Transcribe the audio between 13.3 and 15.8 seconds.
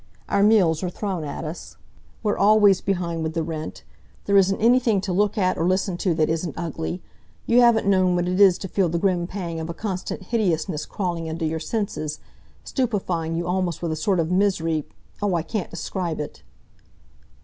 you almost with a sort of misery oh, I can't